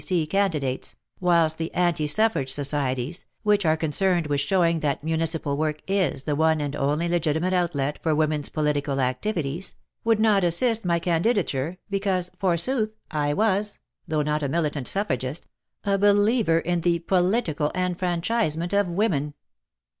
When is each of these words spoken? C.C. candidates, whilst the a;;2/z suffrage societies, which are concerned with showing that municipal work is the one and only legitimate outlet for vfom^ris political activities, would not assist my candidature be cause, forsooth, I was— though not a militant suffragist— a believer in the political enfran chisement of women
C.C. 0.03 0.25
candidates, 0.25 0.95
whilst 1.19 1.59
the 1.59 1.69
a;;2/z 1.75 2.07
suffrage 2.09 2.49
societies, 2.51 3.27
which 3.43 3.67
are 3.67 3.77
concerned 3.77 4.25
with 4.25 4.39
showing 4.41 4.79
that 4.79 5.03
municipal 5.03 5.55
work 5.55 5.79
is 5.87 6.23
the 6.23 6.35
one 6.35 6.59
and 6.59 6.75
only 6.75 7.07
legitimate 7.07 7.53
outlet 7.53 7.99
for 8.01 8.15
vfom^ris 8.15 8.51
political 8.51 8.99
activities, 8.99 9.75
would 10.03 10.19
not 10.19 10.43
assist 10.43 10.83
my 10.83 10.97
candidature 10.97 11.77
be 11.87 11.99
cause, 11.99 12.31
forsooth, 12.39 12.95
I 13.11 13.35
was— 13.35 13.77
though 14.07 14.23
not 14.23 14.41
a 14.41 14.49
militant 14.49 14.87
suffragist— 14.87 15.47
a 15.83 15.99
believer 15.99 16.57
in 16.57 16.81
the 16.81 16.97
political 16.97 17.69
enfran 17.75 18.21
chisement 18.21 18.73
of 18.73 18.87
women 18.87 19.35